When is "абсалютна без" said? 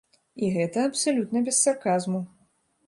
0.89-1.63